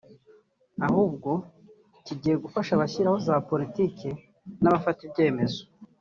ahubwo 0.87 1.31
kigiye 2.05 2.35
gufasha 2.43 2.71
abashyiraho 2.73 3.17
za 3.27 3.35
Politike 3.49 4.07
n’abafata 4.61 4.99
ibyemezo 5.07 5.61